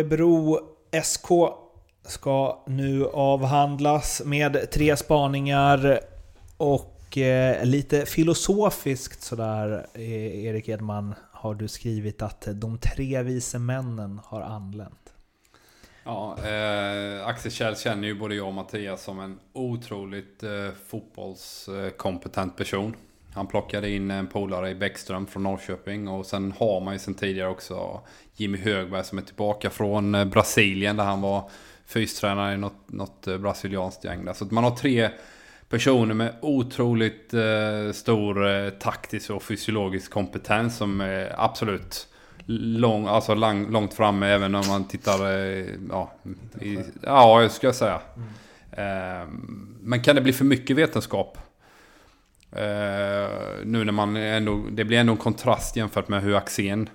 Örebro 0.00 0.58
SK 1.02 1.26
ska 2.02 2.62
nu 2.66 3.06
avhandlas 3.06 4.22
med 4.24 4.70
tre 4.70 4.96
spaningar 4.96 6.00
och 6.56 7.18
eh, 7.18 7.64
lite 7.64 8.06
filosofiskt 8.06 9.22
sådär, 9.22 9.86
eh, 9.94 10.44
Erik 10.44 10.68
Edman, 10.68 11.14
har 11.32 11.54
du 11.54 11.68
skrivit 11.68 12.22
att 12.22 12.48
de 12.52 12.78
tre 12.78 13.22
vise 13.22 13.58
männen 13.58 14.20
har 14.24 14.40
anlänt. 14.40 15.14
Ja, 16.04 16.36
eh, 16.44 17.26
Axel 17.26 17.52
Kjell 17.52 17.76
känner 17.76 18.08
ju 18.08 18.18
både 18.18 18.34
jag 18.34 18.46
och 18.46 18.54
Mattias 18.54 19.02
som 19.02 19.20
en 19.20 19.38
otroligt 19.52 20.42
eh, 20.42 20.70
fotbollskompetent 20.88 22.56
person. 22.56 22.96
Han 23.34 23.46
plockade 23.46 23.90
in 23.90 24.10
en 24.10 24.26
polare 24.26 24.70
i 24.70 24.74
Bäckström 24.74 25.26
från 25.26 25.42
Norrköping 25.42 26.08
och 26.08 26.26
sen 26.26 26.54
har 26.58 26.80
man 26.80 26.92
ju 26.92 26.98
sen 26.98 27.14
tidigare 27.14 27.48
också 27.48 28.00
Jimmy 28.36 28.58
Högberg 28.58 29.04
som 29.04 29.18
är 29.18 29.22
tillbaka 29.22 29.70
från 29.70 30.14
eh, 30.14 30.24
Brasilien 30.24 30.96
där 30.96 31.04
han 31.04 31.20
var 31.20 31.50
fystränare 31.86 32.54
i 32.54 32.56
något, 32.56 32.82
något 32.86 33.26
eh, 33.26 33.38
brasilianskt 33.38 34.04
gäng 34.04 34.24
där. 34.24 34.32
Så 34.32 34.44
att 34.44 34.50
man 34.50 34.64
har 34.64 34.70
tre 34.70 35.10
personer 35.68 36.14
med 36.14 36.34
otroligt 36.42 37.34
eh, 37.34 37.92
stor 37.92 38.48
eh, 38.48 38.70
taktisk 38.70 39.30
och 39.30 39.42
fysiologisk 39.42 40.10
kompetens 40.10 40.76
som 40.76 41.00
är 41.00 41.34
absolut 41.38 42.08
lång, 42.46 43.06
alltså 43.06 43.34
lang, 43.34 43.70
långt 43.70 43.94
framme 43.94 44.26
även 44.26 44.54
om 44.54 44.62
man 44.68 44.88
tittar, 44.88 45.32
eh, 45.32 45.66
ja, 45.90 46.12
i, 46.60 46.78
ja, 47.02 47.42
jag 47.42 47.50
ska 47.50 47.72
säga. 47.72 48.00
Mm. 48.16 48.28
Eh, 48.72 49.28
men 49.80 50.02
kan 50.02 50.14
det 50.14 50.22
bli 50.22 50.32
för 50.32 50.44
mycket 50.44 50.76
vetenskap? 50.76 51.38
Uh, 52.52 53.64
nu 53.64 53.84
när 53.84 53.92
man 53.92 54.16
ändå, 54.16 54.66
det 54.70 54.84
blir 54.84 54.98
ändå 54.98 55.12
en 55.12 55.18
kontrast 55.18 55.76
jämfört 55.76 56.08
med 56.08 56.22
hur 56.22 56.34
Axén 56.34 56.88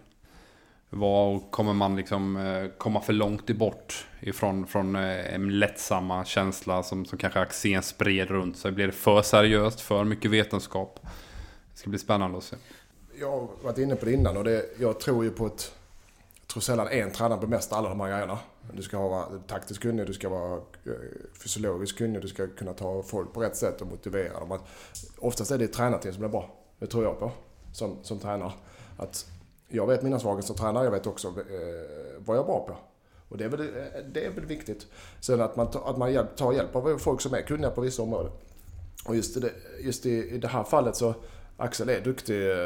var. 0.90 1.36
och 1.36 1.52
Kommer 1.52 1.74
man 1.74 1.96
liksom 1.96 2.38
uh, 2.38 2.70
komma 2.78 3.02
för 3.02 3.14
långt 3.14 3.50
bort 3.50 4.08
ifrån 4.20 4.68
från 4.68 4.96
uh, 4.96 5.36
en 5.36 5.60
lättsamma 5.60 6.26
känsla 6.26 6.84
som, 6.84 7.06
som 7.06 7.18
kanske 7.18 7.40
Axén 7.40 7.84
spred 7.84 8.28
runt 8.28 8.58
sig? 8.58 8.72
Blir 8.72 8.86
det 8.86 8.94
för 8.94 9.22
seriöst? 9.22 9.82
För 9.82 10.04
mycket 10.04 10.32
vetenskap? 10.32 11.00
Det 11.74 11.80
ska 11.80 11.90
bli 11.90 12.00
spännande 12.00 12.38
att 12.38 12.44
se. 12.44 12.56
Jag 13.20 13.32
har 13.32 13.50
varit 13.64 13.78
inne 13.78 13.96
på 13.96 14.06
det 14.06 14.14
innan 14.14 14.38
och 14.38 14.44
det, 14.44 14.66
jag 14.80 15.00
tror 15.00 15.24
ju 15.24 15.30
på 15.30 15.46
ett... 15.46 15.72
Jag 16.40 16.48
tror 16.48 16.62
sällan 16.62 16.88
en 16.88 17.12
tränare 17.12 17.40
bemästrar 17.40 17.78
alla 17.78 17.90
de 17.90 18.00
här 18.00 18.08
grejerna. 18.08 18.38
Du 18.74 18.82
ska 18.82 19.00
vara 19.00 19.26
taktiskt 19.48 19.82
kunnig, 19.82 20.08
du 20.08 20.14
ska 20.14 20.30
vara 20.30 20.54
eh, 20.56 20.94
fysiologiskt 21.44 21.98
kunnig, 21.98 22.22
du 22.22 22.28
ska 22.28 22.48
kunna 22.48 22.74
ta 22.74 23.04
folk 23.04 23.34
på 23.34 23.42
rätt 23.42 23.56
sätt 23.56 23.82
och 23.82 23.88
motivera 23.88 24.40
dem. 24.40 24.60
Oftast 25.18 25.52
är 25.52 25.58
det 25.58 25.68
tränarteam 25.68 26.14
som 26.14 26.20
blir 26.20 26.30
bra. 26.30 26.56
Det 26.80 26.88
tror 26.88 27.04
jag 27.04 27.20
på 27.20 27.32
som, 27.72 27.98
som 28.02 28.20
tränare. 28.20 28.52
Att 28.98 29.26
jag 29.68 29.88
vet 29.88 30.04
mina 30.04 30.20
svagheter 30.20 30.48
som 30.48 30.56
tränare, 30.56 30.84
jag 30.84 30.92
vet 30.92 31.08
också 31.08 31.28
eh, 31.28 31.34
vad 32.18 32.38
jag 32.38 32.44
är 32.44 32.48
bra 32.48 32.66
på. 32.68 32.78
Och 33.30 33.38
det 33.38 33.46
är, 33.46 33.50
väl, 33.50 33.62
eh, 33.62 33.84
det 34.14 34.26
är 34.26 34.32
väl 34.32 34.46
viktigt. 34.46 34.88
Sen 35.20 35.42
att 35.42 35.56
man, 35.56 35.68
att 35.86 35.98
man 35.98 36.28
tar 36.36 36.54
hjälp 36.54 36.76
av 36.76 36.98
folk 36.98 37.22
som 37.22 37.34
är 37.34 37.42
kunniga 37.42 37.70
på 37.70 37.82
vissa 37.82 38.02
områden. 38.02 38.32
Och 39.06 39.16
just, 39.16 39.42
det, 39.42 39.52
just 39.80 40.06
i, 40.06 40.30
i 40.30 40.38
det 40.38 40.48
här 40.48 40.64
fallet 40.64 40.96
så 40.96 41.16
Axel 41.58 41.90
är 41.90 42.02
duktig, 42.02 42.52
eh, 42.52 42.58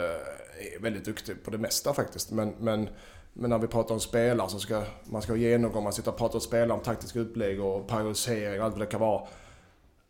är 0.76 0.82
väldigt 0.82 1.06
duktig 1.06 1.44
på 1.44 1.52
det 1.52 1.58
mesta 1.58 1.94
faktiskt. 1.94 2.32
Men, 2.32 2.54
men, 2.60 2.90
men 3.34 3.50
när 3.50 3.58
vi 3.60 3.68
pratar 3.68 3.94
om 3.94 4.00
spelare 4.00 4.50
så 4.50 4.60
ska 4.60 4.84
man 5.04 5.22
ska 5.22 5.32
ha 5.32 5.38
genomgång, 5.38 5.84
man 5.84 5.94
sitter 5.94 6.12
och 6.12 6.18
pratar 6.18 6.36
om 6.36 6.42
spelare, 6.42 6.74
om 6.74 6.84
taktiska 6.84 7.20
upplägg 7.20 7.62
och 7.62 7.88
periodisering 7.88 8.60
och 8.60 8.66
allt 8.66 8.74
vad 8.74 8.82
det 8.82 8.92
kan 8.92 9.00
vara. 9.00 9.28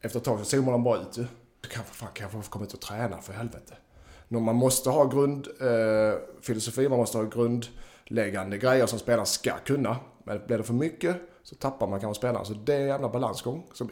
Efter 0.02 0.20
ett 0.20 0.26
tag 0.26 0.40
så 0.40 0.46
zoomar 0.46 0.72
de 0.72 0.84
bara 0.84 1.00
ut 1.00 1.18
ju. 1.18 1.26
Kan, 1.70 1.84
fan, 1.84 2.10
kan 2.14 2.24
jag 2.24 2.46
få 2.46 2.52
komma 2.52 2.66
ut 2.66 2.74
och 2.74 2.82
träna 2.82 3.22
för 3.22 3.34
helvete? 3.34 3.74
Man 4.28 4.56
måste 4.56 4.90
ha 4.90 5.06
grundfilosofi, 5.06 6.84
eh, 6.84 6.90
man 6.90 7.00
måste 7.00 7.18
ha 7.18 7.26
grundläggande 7.26 8.58
grejer 8.58 8.86
som 8.86 9.00
spelaren 9.00 9.26
ska 9.26 9.58
kunna. 9.66 9.98
Men 10.24 10.42
blir 10.48 10.58
det 10.58 10.64
för 10.64 10.74
mycket 10.74 11.16
så 11.44 11.56
tappar 11.56 11.88
man 11.88 12.00
kanske 12.00 12.20
spelaren. 12.20 12.46
Så 12.46 12.54
det 12.54 12.74
är 12.74 12.82
en 12.82 12.88
jävla 12.88 13.10
balansgång 13.10 13.68
som, 13.74 13.90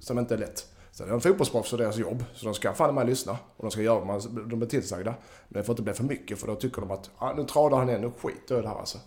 som 0.00 0.18
inte 0.18 0.34
är 0.34 0.38
lätt. 0.38 0.75
Sen 0.96 1.06
är 1.06 1.10
de 1.10 1.20
fotbollsproffs 1.20 1.72
och 1.72 1.78
deras 1.78 1.96
jobb, 1.96 2.24
så 2.34 2.44
de 2.44 2.54
ska 2.54 2.72
fan 2.72 2.94
med 2.94 3.06
lyssna. 3.06 3.32
Och 3.56 3.64
de 3.64 3.70
ska 3.70 3.82
göra 3.82 4.00
vad 4.00 4.48
de 4.48 4.62
är 4.62 4.66
tillsagda. 4.66 5.14
Men 5.48 5.60
det 5.60 5.66
får 5.66 5.72
inte 5.72 5.82
bli 5.82 5.92
för 5.92 6.04
mycket 6.04 6.38
för 6.38 6.46
då 6.46 6.54
tycker 6.54 6.80
de 6.80 6.90
att 6.90 7.10
ah, 7.18 7.32
nu 7.32 7.44
tradar 7.44 7.78
han 7.78 7.88
igen, 7.88 8.12
skiter 8.18 8.58
i 8.58 8.62
det 8.62 8.68
här 8.68 8.78
alltså. 8.78 8.98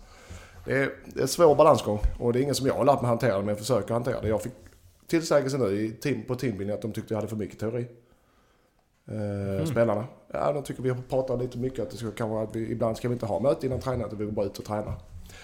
Det 0.64 0.72
är, 0.72 0.90
det 1.06 1.20
är 1.20 1.22
en 1.22 1.28
svår 1.28 1.54
balansgång 1.54 2.00
och 2.18 2.32
det 2.32 2.38
är 2.38 2.42
ingen 2.42 2.54
som 2.54 2.66
jag 2.66 2.74
har 2.74 2.84
lärt 2.84 3.00
mig 3.00 3.08
hantera 3.08 3.32
det, 3.32 3.38
men 3.38 3.48
jag 3.48 3.58
försöker 3.58 3.94
hantera 3.94 4.20
det. 4.20 4.28
Jag 4.28 4.42
fick 4.42 4.52
tillsägelse 5.06 5.58
nu 5.58 5.66
i 5.66 5.90
team, 5.90 6.22
på 6.26 6.34
teambuilding 6.34 6.74
att 6.74 6.82
de 6.82 6.92
tyckte 6.92 7.14
jag 7.14 7.18
hade 7.18 7.28
för 7.28 7.36
mycket 7.36 7.58
teori. 7.58 7.86
Eh, 9.08 9.54
mm. 9.54 9.66
Spelarna. 9.66 10.04
Ja, 10.32 10.52
de 10.52 10.62
tycker 10.62 10.82
vi 10.82 10.90
har 10.90 11.02
pratat 11.08 11.40
lite 11.40 11.58
mycket 11.58 11.80
att 11.80 11.90
det 11.90 11.96
ska, 11.96 12.10
kan 12.10 12.30
vara 12.30 12.42
att 12.42 12.56
vi, 12.56 12.72
ibland 12.72 12.96
ska 12.96 13.08
vi 13.08 13.12
inte 13.12 13.26
ha 13.26 13.40
möte 13.40 13.66
innan 13.66 13.80
träning, 13.80 14.02
att 14.02 14.12
vi 14.12 14.24
går 14.24 14.32
bara 14.32 14.46
ut 14.46 14.58
och 14.58 14.64
tränar. 14.64 14.94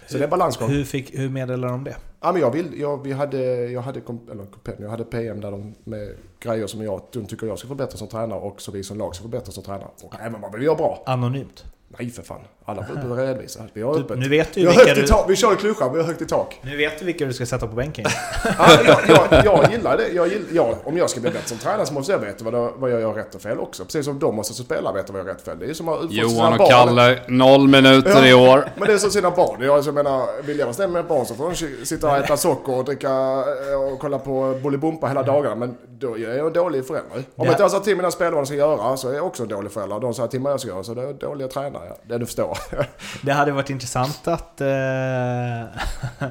Så 0.06 0.12
hur, 0.12 0.18
det 0.18 0.24
är 0.24 0.30
balansgång. 0.30 0.68
Hur, 0.68 0.84
fick, 0.84 1.18
hur 1.18 1.28
meddelade 1.28 1.72
de 1.72 1.84
det? 1.84 1.96
Ja, 2.26 2.32
men 2.32 2.40
jag, 2.40 2.50
vill, 2.50 2.80
jag, 2.80 3.02
vi 3.02 3.12
hade, 3.12 3.70
jag, 3.70 3.80
hade, 3.80 4.00
eller, 4.30 4.46
jag 4.78 4.90
hade 4.90 5.04
PM 5.04 5.40
där 5.40 5.50
de, 5.50 5.74
med 5.84 6.08
grejer 6.40 6.66
som 6.66 6.82
jag, 6.82 7.00
de 7.12 7.26
tycker 7.26 7.46
jag 7.46 7.58
ska 7.58 7.68
förbättra 7.68 7.98
som 7.98 8.08
tränare 8.08 8.40
och 8.40 8.60
så 8.60 8.72
vi 8.72 8.82
som 8.82 8.98
lag 8.98 9.14
ska 9.14 9.22
förbättra 9.22 9.52
som 9.52 9.62
tränare. 9.62 9.88
Och 10.02 10.14
även 10.20 10.40
vad 10.40 10.58
vi 10.58 10.64
gör 10.64 10.74
bra. 10.74 11.02
Anonymt? 11.06 11.64
Nej 11.98 12.10
för 12.10 12.22
fan. 12.22 12.40
Alla 12.64 12.84
får 12.84 12.92
öppet 12.94 13.18
redovisa. 13.18 13.60
Vi 13.72 13.82
har 13.82 13.98
öppet. 13.98 14.18
Nu 14.18 14.28
vet 14.28 14.54
du 14.54 14.60
vi, 14.60 14.66
har 14.66 14.74
högt 14.74 14.94
du... 14.94 15.04
i 15.04 15.06
tak. 15.06 15.30
vi 15.30 15.36
kör 15.36 15.52
i 15.52 15.56
klyschan, 15.56 15.92
vi 15.92 15.98
har 15.98 16.06
högt 16.06 16.22
i 16.22 16.26
tak. 16.26 16.60
Nu 16.62 16.76
vet 16.76 16.98
du 16.98 17.04
vilka 17.04 17.24
du 17.24 17.32
ska 17.32 17.46
sätta 17.46 17.66
på 17.66 17.76
bänken. 17.76 18.04
ja, 18.58 18.68
jag, 18.86 18.98
jag, 19.08 19.44
jag, 19.44 19.72
gillar 19.72 19.96
det. 19.96 20.08
Jag 20.08 20.28
gillar, 20.28 20.46
jag, 20.52 20.76
om 20.84 20.96
jag 20.96 21.10
ska 21.10 21.20
bli 21.20 21.30
bättre 21.30 21.48
som 21.48 21.58
tränare 21.58 21.86
så 21.86 21.94
måste 21.94 22.12
jag 22.12 22.18
veta 22.18 22.44
vad, 22.44 22.72
vad 22.76 22.90
jag 22.90 23.00
gör 23.00 23.14
rätt 23.14 23.34
och 23.34 23.40
fel 23.40 23.58
också. 23.58 23.84
Precis 23.84 24.04
som 24.04 24.18
de 24.18 24.36
måste 24.36 24.54
som 24.54 24.64
spelare 24.64 24.94
veta 24.94 25.12
vad 25.12 25.20
jag 25.20 25.26
gör 25.26 25.34
rätt 25.34 25.40
och 25.40 25.46
fel. 25.46 25.58
Det 25.58 25.70
är 25.70 25.74
som 25.74 25.88
att 25.88 26.12
Johan 26.12 26.52
och 26.52 26.58
barn. 26.58 26.68
Kalle, 26.70 27.18
noll 27.28 27.68
minuter 27.68 28.10
ja, 28.10 28.26
i 28.26 28.34
år. 28.34 28.68
Men 28.76 28.88
det 28.88 28.94
är 28.94 28.98
som 28.98 29.10
sina 29.10 29.30
barn. 29.30 29.62
Jag, 29.62 29.76
alltså, 29.76 29.92
menar, 29.92 30.42
vill 30.42 30.58
jag 30.58 30.66
vara 30.66 30.74
snäll 30.74 30.90
med 30.90 31.00
ett 31.00 31.08
barn 31.08 31.26
så 31.26 31.34
får 31.34 31.50
de 31.50 31.86
sitta 31.86 32.10
och 32.10 32.16
äta 32.16 32.36
socker 32.36 32.74
och 32.74 32.84
dricka 32.84 33.10
eh, 33.10 33.92
och 33.92 33.98
kolla 33.98 34.18
på 34.18 34.58
Bolibompa 34.62 35.06
hela 35.06 35.22
dagarna. 35.22 35.54
Men 35.54 35.76
då 35.98 36.18
är 36.18 36.36
jag 36.36 36.46
en 36.46 36.52
dålig 36.52 36.86
förälder. 36.86 37.24
Om 37.36 37.46
inte 37.46 37.62
jag 37.62 37.70
sa 37.70 37.80
till 37.80 37.96
mina 37.96 38.10
spelare 38.10 38.34
vad 38.34 38.42
de 38.42 38.46
ska 38.46 38.56
göra 38.56 38.96
så 38.96 39.08
är 39.08 39.14
jag 39.14 39.26
också 39.26 39.42
en 39.42 39.48
dålig 39.48 39.72
förälder. 39.72 40.00
De 40.00 40.14
säger 40.14 40.28
till 40.28 40.40
mig 40.40 40.44
vad 40.44 40.52
jag 40.52 40.60
ska 40.60 40.70
göra 40.70 40.82
så 40.82 40.94
det 40.94 41.02
är 41.02 41.12
dåliga 41.12 41.48
tränare. 41.48 41.85
Det 42.08 42.18
du 42.18 42.26
förstår. 42.26 42.58
det 43.22 43.32
hade 43.32 43.52
varit 43.52 43.70
intressant 43.70 44.28
att... 44.28 44.60
Eh, 44.60 44.66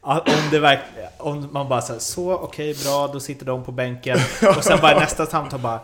om 0.00 0.50
det. 0.50 0.80
Om 1.18 1.48
man 1.52 1.68
bara 1.68 1.82
säger 1.82 2.00
så, 2.00 2.34
okej 2.34 2.70
okay, 2.70 2.84
bra, 2.84 3.10
då 3.12 3.20
sitter 3.20 3.46
de 3.46 3.64
på 3.64 3.72
bänken. 3.72 4.18
Och 4.56 4.64
sen 4.64 4.78
bara 4.82 5.00
nästa 5.00 5.26
samtal 5.26 5.60
bara... 5.60 5.80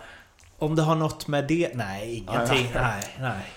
Om 0.59 0.77
det 0.77 0.83
har 0.83 0.95
något 0.95 1.29
med 1.29 1.45
det? 1.45 1.71
Nej, 1.75 2.15
ingenting. 2.15 2.71
Nej, 2.75 3.03
nej. 3.21 3.53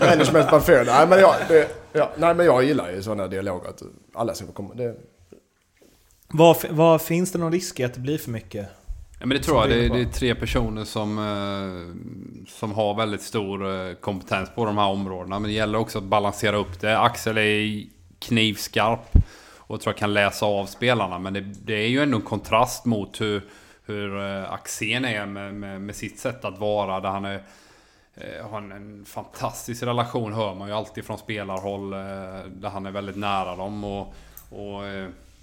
Management 0.00 0.50
by 0.50 0.60
fear. 0.60 0.84
Nej, 0.84 1.06
men 1.06 1.20
jag, 1.20 1.34
det, 1.48 1.68
ja, 1.92 2.10
nej, 2.16 2.34
men 2.34 2.46
jag 2.46 2.64
gillar 2.64 2.90
ju 2.90 3.02
sådana 3.02 3.26
dialoger. 3.26 3.68
Att 3.68 3.82
alla 4.14 4.34
ska 4.34 4.46
komma. 4.46 4.74
Det... 4.74 4.94
Vad, 6.28 6.56
vad, 6.70 7.02
finns 7.02 7.32
det 7.32 7.38
någon 7.38 7.52
risk 7.52 7.80
i 7.80 7.84
att 7.84 7.94
det 7.94 8.00
blir 8.00 8.18
för 8.18 8.30
mycket? 8.30 8.68
Ja, 9.24 9.28
men 9.28 9.36
det 9.36 9.44
tror 9.44 9.60
jag. 9.60 9.70
Det 9.70 9.84
är, 9.84 9.88
det 9.88 10.00
är, 10.00 10.04
tre 10.04 10.34
personer 10.34 10.84
som, 10.84 11.18
eh, 11.18 12.48
som 12.48 12.72
har 12.72 12.94
väldigt 12.94 13.22
stor 13.22 13.70
eh, 13.70 13.94
kompetens 13.94 14.50
på 14.54 14.64
de 14.64 14.78
här 14.78 14.88
områdena. 14.88 15.38
Men 15.38 15.50
det 15.50 15.54
gäller 15.54 15.78
också 15.78 15.98
att 15.98 16.04
balansera 16.04 16.56
upp 16.56 16.80
det. 16.80 16.98
Axel 16.98 17.38
är 17.38 17.84
knivskarp 18.18 19.12
och 19.56 19.80
tror 19.80 19.92
jag 19.92 19.98
kan 19.98 20.14
läsa 20.14 20.46
av 20.46 20.66
spelarna. 20.66 21.18
Men 21.18 21.32
det, 21.32 21.40
det 21.40 21.74
är 21.74 21.88
ju 21.88 22.02
ändå 22.02 22.16
en 22.16 22.22
kontrast 22.22 22.84
mot 22.84 23.20
hur, 23.20 23.42
hur 23.86 24.20
eh, 24.20 24.52
Axén 24.52 25.04
är 25.04 25.26
med, 25.26 25.54
med, 25.54 25.80
med, 25.80 25.94
sitt 25.94 26.18
sätt 26.18 26.44
att 26.44 26.58
vara. 26.58 27.00
Där 27.00 27.10
han 27.10 27.24
är, 27.24 27.42
har 28.50 28.58
en, 28.58 28.72
en, 28.72 29.04
fantastisk 29.04 29.82
relation, 29.82 30.32
hör 30.32 30.54
man 30.54 30.68
ju 30.68 30.74
alltid 30.74 31.04
från 31.04 31.18
spelarhåll. 31.18 31.90
Där 31.90 32.68
han 32.68 32.86
är 32.86 32.90
väldigt 32.90 33.16
nära 33.16 33.56
dem. 33.56 33.84
Och, 33.84 34.14
och 34.50 34.82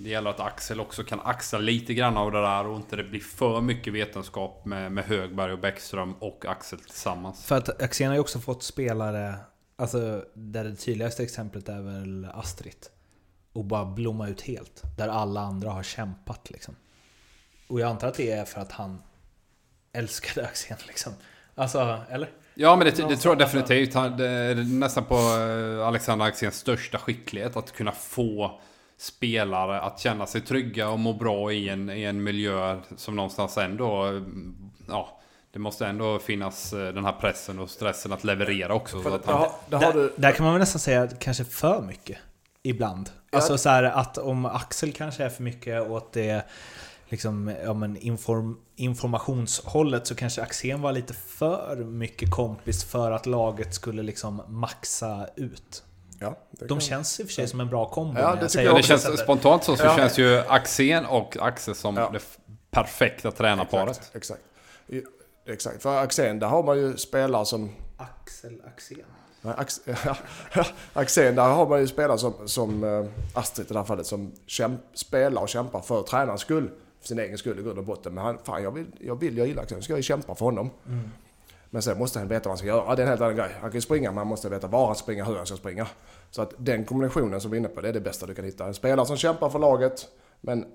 det 0.04 0.10
gäller 0.10 0.30
att 0.30 0.40
Axel 0.40 0.80
också 0.80 1.04
kan 1.04 1.20
axla 1.20 1.60
lite 1.60 1.94
grann 1.94 2.18
av 2.18 2.32
det 2.32 2.42
där 2.42 2.66
och 2.66 2.76
inte 2.76 2.96
det 2.96 3.04
blir 3.04 3.20
för 3.20 3.62
mycket 3.62 3.94
vetenskap 3.94 4.66
med, 4.66 4.92
med 4.92 5.04
Högberg 5.04 5.54
och 5.54 5.60
Bäckström 5.60 6.14
och 6.14 6.46
Axel 6.46 6.80
tillsammans. 6.80 7.46
För 7.46 7.58
att 7.58 7.82
Axén 7.82 8.08
har 8.08 8.16
ju 8.16 8.22
också 8.22 8.40
fått 8.40 8.64
spelare, 8.64 9.36
alltså 9.76 10.26
där 10.34 10.64
det 10.64 10.76
tydligaste 10.76 11.24
exemplet 11.24 11.70
är 11.70 11.82
väl 11.82 12.28
Astrid. 12.34 12.88
Och 13.54 13.66
bara 13.66 13.86
blomma 13.86 14.28
ut 14.28 14.42
helt. 14.42 14.82
Där 14.98 15.08
alla 15.08 15.42
andra 15.42 15.70
har 15.70 15.84
kämpat 15.84 16.50
liksom. 16.50 16.76
Och 17.68 17.80
jag 17.80 17.90
antar 17.90 18.08
att 18.08 18.16
det 18.16 18.32
är 18.32 18.46
för 18.46 18.62
att 18.62 18.72
han 18.72 19.02
älskade 19.94 20.48
Axén 20.48 20.78
liksom. 20.88 21.14
Alltså, 21.56 22.00
eller? 22.10 22.30
Ja 22.54 22.76
men 22.76 22.86
det, 22.86 23.08
det 23.08 23.18
tror 23.18 23.32
jag 23.32 23.40
definitivt. 23.40 23.94
Det 23.94 24.28
är 24.28 24.56
nästan 24.56 25.06
på 25.06 25.16
eh, 25.16 25.88
Alexander 25.88 26.26
Axéns 26.26 26.56
största 26.56 26.98
skicklighet. 26.98 27.58
Att 27.58 27.72
kunna 27.72 27.92
få 27.92 28.60
spelare 29.02 29.82
att 29.82 30.00
känna 30.00 30.26
sig 30.26 30.42
trygga 30.42 30.90
och 30.90 31.00
må 31.00 31.14
bra 31.14 31.52
i 31.52 31.70
en, 31.70 31.90
i 31.90 32.04
en 32.04 32.24
miljö 32.24 32.80
som 32.96 33.16
någonstans 33.16 33.58
ändå... 33.58 34.22
Ja, 34.88 35.20
det 35.54 35.60
måste 35.60 35.88
ändå 35.88 36.20
finnas 36.20 36.74
eh, 36.74 36.94
den 36.94 37.06
här 37.06 37.12
pressen 37.12 37.60
och 37.60 37.70
stressen 37.70 38.14
att 38.14 38.24
leverera 38.24 38.74
också. 38.74 39.02
För, 39.02 39.16
att 39.16 39.26
han, 39.26 39.50
där, 39.70 39.80
där, 39.80 40.12
där, 40.16 40.32
kan 40.32 40.44
man 40.44 40.54
väl 40.54 40.60
nästan 40.60 40.80
säga 40.80 41.08
kanske 41.20 41.46
för 41.46 41.82
mycket. 41.82 42.18
Ibland. 42.64 43.10
Ja. 43.32 43.38
Alltså 43.38 43.58
så 43.58 43.70
här, 43.70 43.84
att 43.84 44.18
om 44.18 44.46
Axel 44.46 44.94
kanske 44.94 45.24
är 45.24 45.30
för 45.30 45.44
mycket 45.44 45.90
åt 45.90 46.14
det 46.14 46.46
liksom, 47.10 47.56
ja, 47.64 47.74
men 47.74 47.98
inform, 47.98 48.58
informationshållet 48.76 50.08
så 50.08 50.16
kanske 50.16 50.42
Axén 50.42 50.82
var 50.82 50.92
lite 50.92 51.14
för 51.14 51.76
mycket 51.76 52.32
kompis 52.32 52.84
för 52.84 53.12
att 53.12 53.26
laget 53.26 53.76
skulle 53.76 54.04
liksom 54.04 54.42
maxa 54.48 55.28
ut. 55.36 55.84
Ja, 56.22 56.36
det 56.52 56.66
De 56.66 56.68
kan- 56.68 56.82
känns 56.82 57.20
i 57.20 57.24
och 57.24 57.28
för 57.28 57.34
sig 57.34 57.48
som 57.48 57.60
en 57.60 57.70
bra 57.70 57.90
kombo. 57.90 58.20
Ja, 58.20 58.36
det 58.36 58.56
jag 58.56 58.64
jag 58.66 58.76
det 58.76 58.84
känns, 58.84 59.20
spontant 59.20 59.64
så, 59.64 59.76
så 59.76 59.84
Ja. 59.86 59.96
känns 59.98 60.18
ju 60.18 60.38
Axén 60.48 61.06
och 61.06 61.38
Axel 61.40 61.76
som 61.76 61.98
Ja. 61.98 62.10
det 62.14 62.20
perfekta 62.72 63.32
tränarparet. 63.32 63.90
Exakt, 64.14 64.16
exakt. 64.16 64.42
Exakt, 65.46 65.82
för 65.84 65.98
Axén 65.98 66.40
där 66.40 66.48
har 66.48 66.64
man 66.64 66.78
ju 66.78 66.98
spelare 66.98 67.46
som... 67.46 67.70
Axel 67.98 68.62
Axén. 68.68 69.06
Axén 70.94 71.36
där 71.36 71.44
har 71.50 71.68
man 71.70 71.80
ju 71.80 71.88
spelare 71.88 72.18
som, 72.18 72.34
som 72.46 72.84
eh, 72.84 73.06
Astrid 73.40 73.68
i 73.72 73.74
det 73.74 73.80
här 73.80 73.86
fallet 73.86 74.06
som 74.06 74.32
kämp, 74.46 74.82
spelar 74.94 75.42
och 75.42 75.50
kämpar 75.50 75.82
för 75.82 76.04
tränarens 76.04 76.42
skull. 76.42 76.70
För 77.02 77.08
sin 77.08 77.20
egen 77.20 77.38
skull 77.38 77.60
i 77.60 77.64
grund 77.64 77.78
och 77.78 77.84
botten. 77.86 78.14
Men 78.14 78.24
han, 78.24 78.38
fan 78.44 78.64
jag 78.64 78.72
vill, 78.72 78.86
jag 79.00 79.16
vill, 79.20 79.38
jag 79.38 79.48
gillar 79.48 79.64
Axén, 79.64 79.82
ska 79.82 79.94
jag 79.94 80.04
kämpa 80.04 80.36
för 80.36 80.46
honom. 80.46 80.70
Men 81.74 81.82
sen 81.82 81.98
måste 81.98 82.20
han 82.20 82.28
veta 82.28 82.50
vad 82.50 82.52
han 82.52 82.58
ska 82.58 82.68
göra. 82.68 82.96
Det 82.96 83.02
är 83.02 83.04
en 83.04 83.10
helt 83.10 83.22
annan 83.22 83.36
grej. 83.36 83.52
Han 83.62 83.70
kan 83.70 83.78
ju 83.78 83.82
springa 83.82 84.12
men 84.12 84.18
han 84.18 84.28
måste 84.28 84.50
veta 84.50 84.68
var 84.68 84.86
han 84.86 84.96
ska 84.96 85.04
springa, 85.04 85.24
hur 85.26 85.38
han 85.38 85.46
ska 85.46 85.56
springa. 85.58 85.88
Så 86.32 86.42
att 86.42 86.54
den 86.58 86.86
kombinationen 86.86 87.42
som 87.42 87.52
vi 87.52 87.58
är 87.58 87.60
inne 87.60 87.70
på, 87.70 87.82
det 87.82 87.90
är 87.90 87.94
det 87.94 88.02
bästa 88.02 88.26
du 88.26 88.34
kan 88.36 88.46
hitta. 88.46 88.68
En 88.68 88.74
spelare 88.74 89.06
som 89.06 89.18
kämpar 89.18 89.50
för 89.50 89.60
laget, 89.60 90.08
men 90.42 90.66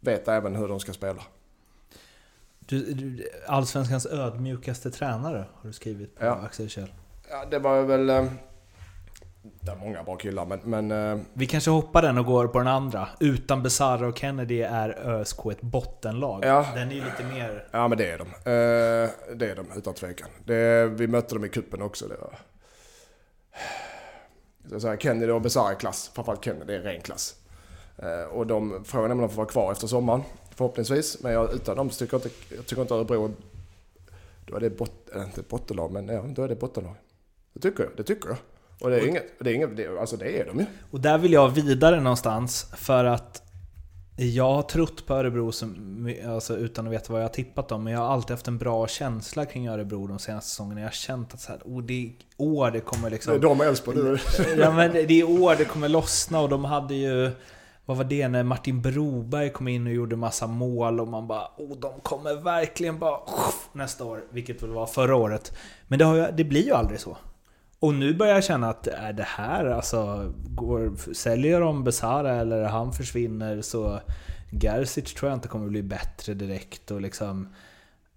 vet 0.00 0.28
även 0.28 0.56
hur 0.56 0.68
de 0.68 0.80
ska 0.80 0.92
spela. 0.92 1.22
Du, 2.58 2.94
du, 2.94 3.28
Allsvenskans 3.46 4.06
ödmjukaste 4.06 4.90
tränare 4.90 5.46
har 5.54 5.66
du 5.68 5.72
skrivit 5.72 6.16
på 6.16 6.24
Ja. 6.24 6.32
Axel 6.32 6.68
Kjell. 6.68 6.92
Ja, 7.30 7.44
det 7.50 7.58
var 7.58 7.82
väl... 7.82 8.28
Det 9.42 9.70
är 9.70 9.76
många 9.76 10.02
bra 10.02 10.16
killar, 10.16 10.46
men... 10.46 10.60
men 10.64 10.90
eh, 10.90 11.24
Vi 11.32 11.46
kanske 11.46 11.70
hoppar 11.70 12.02
den 12.02 12.18
och 12.18 12.24
går 12.24 12.48
på 12.48 12.58
den 12.58 12.68
andra. 12.68 13.08
Utan 13.20 13.62
Besara 13.62 14.06
och 14.08 14.18
Kennedy 14.18 14.60
är 14.62 14.88
ÖSK 15.08 15.46
ett 15.46 15.60
bottenlag. 15.60 16.44
Ja. 16.44 16.66
Den 16.74 16.90
är 16.90 16.94
ju 16.94 17.04
lite 17.04 17.24
mer... 17.34 17.68
ja, 17.70 17.88
men 17.88 17.98
det 17.98 18.10
är 18.10 18.18
de. 18.18 18.24
Eh, 18.24 19.10
Det 19.36 19.50
är 19.50 19.56
de, 19.56 19.66
utan 19.76 19.94
tvekan. 19.94 20.28
Det, 20.44 20.86
vi 20.86 21.06
mötte 21.06 21.34
dem 21.34 21.44
i 21.44 21.48
kuppen 21.48 21.82
också. 21.82 22.08
Det 22.08 22.16
var... 22.20 22.38
Så 24.70 24.80
säga, 24.80 24.96
Kennedy 24.96 25.32
och 25.32 25.40
Besara 25.40 25.70
är 25.70 25.74
klass. 25.74 26.10
Framförallt 26.14 26.44
Kennedy 26.44 26.74
är 26.74 26.80
ren 26.80 27.00
klass. 27.00 27.34
Eh, 27.96 28.22
Och 28.32 28.46
de, 28.46 28.84
frågan 28.84 29.10
är 29.10 29.14
om 29.14 29.20
de 29.20 29.28
får 29.28 29.36
vara 29.36 29.46
kvar 29.48 29.72
efter 29.72 29.86
sommaren. 29.86 30.22
Förhoppningsvis. 30.54 31.22
Men 31.22 31.32
jag, 31.32 31.54
utan 31.54 31.76
dem 31.76 31.90
så 31.90 31.98
tycker 31.98 32.14
jag 32.14 32.26
inte, 32.26 32.54
jag 32.56 32.66
tycker 32.66 32.82
inte 32.82 32.94
Örebro... 32.94 33.30
Då 34.46 34.56
är 34.56 34.60
det 34.60 34.70
bot, 34.70 35.08
inte 35.16 35.42
bottenlag, 35.42 35.90
men 35.92 36.08
ja, 36.08 36.22
då 36.28 36.42
är 36.42 36.48
det 36.48 36.54
bottenlag. 36.56 36.94
Det 37.52 37.60
tycker 37.60 37.82
jag. 37.84 37.92
Det 37.96 38.02
tycker 38.02 38.28
jag. 38.28 38.38
Och 38.80 38.90
det 38.90 38.96
är 38.96 39.06
inget... 39.06 39.38
Det 39.38 39.50
är 39.50 39.54
inget 39.54 39.76
det, 39.76 40.00
alltså 40.00 40.16
det 40.16 40.40
är 40.40 40.44
de 40.46 40.58
ju. 40.58 40.66
Och 40.90 41.00
där 41.00 41.18
vill 41.18 41.32
jag 41.32 41.48
vidare 41.48 42.00
någonstans 42.00 42.66
för 42.76 43.04
att 43.04 43.42
jag 44.20 44.54
har 44.54 44.62
trott 44.62 45.06
på 45.06 45.14
Örebro 45.14 45.52
som, 45.52 46.14
alltså 46.26 46.56
utan 46.56 46.86
att 46.86 46.92
veta 46.92 47.12
vad 47.12 47.22
jag 47.22 47.28
har 47.28 47.34
tippat 47.34 47.68
dem, 47.68 47.84
men 47.84 47.92
jag 47.92 48.00
har 48.00 48.08
alltid 48.08 48.30
haft 48.30 48.48
en 48.48 48.58
bra 48.58 48.86
känsla 48.86 49.44
kring 49.44 49.68
Örebro 49.68 50.06
de 50.06 50.18
senaste 50.18 50.50
säsongerna. 50.50 50.80
Jag 50.80 50.88
har 50.88 50.92
känt 50.92 51.34
att 51.34 51.40
så 51.40 51.52
här, 51.52 51.60
oh, 51.64 51.82
det 51.82 52.06
är 52.06 52.12
år 52.36 52.70
det 52.70 52.80
kommer 52.80 53.02
Det 53.02 53.06
är 53.06 53.10
liksom... 53.10 53.40
de 53.40 53.60
och 53.60 53.66
Elfsborg. 53.66 53.98
Ja 54.58 54.70
men 54.70 54.92
det 54.92 55.20
är 55.20 55.42
år 55.42 55.54
det 55.58 55.64
kommer 55.64 55.88
lossna 55.88 56.40
och 56.40 56.48
de 56.48 56.64
hade 56.64 56.94
ju... 56.94 57.30
Vad 57.84 57.96
var 57.96 58.04
det 58.04 58.28
när 58.28 58.42
Martin 58.42 58.82
Broberg 58.82 59.52
kom 59.52 59.68
in 59.68 59.86
och 59.86 59.92
gjorde 59.92 60.16
massa 60.16 60.46
mål 60.46 61.00
och 61.00 61.08
man 61.08 61.26
bara 61.26 61.48
oh, 61.56 61.78
de 61.78 62.00
kommer 62.00 62.34
verkligen 62.34 62.98
bara 62.98 63.18
nästa 63.72 64.04
år, 64.04 64.24
vilket 64.30 64.62
väl 64.62 64.70
var 64.70 64.86
förra 64.86 65.16
året. 65.16 65.52
Men 65.86 65.98
det, 65.98 66.04
har 66.04 66.32
det 66.32 66.44
blir 66.44 66.64
ju 66.64 66.72
aldrig 66.72 67.00
så. 67.00 67.16
Och 67.80 67.94
nu 67.94 68.14
börjar 68.14 68.34
jag 68.34 68.44
känna 68.44 68.68
att 68.70 68.86
är 68.86 69.12
det 69.12 69.22
här 69.22 69.64
alltså, 69.64 70.32
går, 70.48 71.14
säljer 71.14 71.60
de 71.60 71.84
Besara 71.84 72.34
eller 72.34 72.64
han 72.64 72.92
försvinner 72.92 73.62
så 73.62 74.00
Gerzic 74.50 75.14
tror 75.14 75.30
jag 75.30 75.36
inte 75.36 75.48
kommer 75.48 75.68
bli 75.68 75.82
bättre 75.82 76.34
direkt 76.34 76.90
och 76.90 77.00
liksom 77.00 77.54